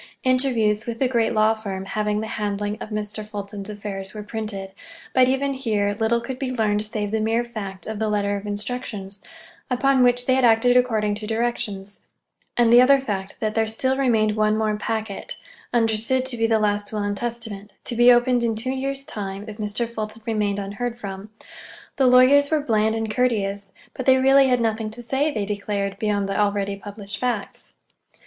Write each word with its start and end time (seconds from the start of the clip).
Interviews 0.23 0.87
with 0.87 0.97
the 0.97 1.07
great 1.07 1.31
law 1.31 1.53
firm 1.53 1.85
having 1.85 2.21
the 2.21 2.25
handling 2.27 2.75
of 2.81 2.89
Mr. 2.89 3.23
Fulton's 3.23 3.69
affairs 3.69 4.15
were 4.15 4.23
printed, 4.23 4.71
but 5.13 5.27
even 5.27 5.53
here 5.53 5.95
little 5.99 6.19
could 6.19 6.39
be 6.39 6.49
learned 6.49 6.83
save 6.83 7.11
the 7.11 7.19
mere 7.21 7.43
fact 7.45 7.85
of 7.85 7.99
the 7.99 8.09
letter 8.09 8.35
of 8.35 8.47
instructions, 8.47 9.21
upon 9.69 10.01
which 10.01 10.25
they 10.25 10.33
had 10.33 10.43
acted 10.43 10.75
according 10.75 11.13
to 11.13 11.27
directions, 11.27 12.03
and 12.57 12.73
the 12.73 12.81
other 12.81 12.99
fact 12.99 13.37
that 13.41 13.53
there 13.53 13.67
still 13.67 13.95
remained 13.95 14.35
one 14.35 14.57
more 14.57 14.75
packet—understood 14.75 16.25
to 16.25 16.35
be 16.35 16.47
the 16.47 16.57
last 16.57 16.91
will 16.91 17.03
and 17.03 17.15
testament—to 17.17 17.95
be 17.95 18.11
opened 18.11 18.43
in 18.43 18.55
two 18.55 18.71
years' 18.73 19.05
time 19.05 19.45
if 19.47 19.57
Mr. 19.57 19.87
Fulton 19.87 20.23
remained 20.25 20.57
unheard 20.57 20.97
from. 20.97 21.29
The 21.97 22.07
lawyers 22.07 22.49
were 22.49 22.59
bland 22.61 22.95
and 22.95 23.07
courteous, 23.13 23.71
but 23.93 24.07
they 24.07 24.17
really 24.17 24.47
had 24.47 24.61
nothing 24.61 24.89
to 24.89 25.01
say, 25.03 25.31
they 25.31 25.45
declared, 25.45 25.99
beyond 25.99 26.27
the 26.27 26.39
already 26.39 26.75
published 26.75 27.19
facts. 27.19 27.75